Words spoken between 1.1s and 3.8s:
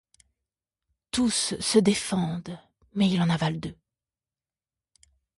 Tous se défendent, mais il en avale deux.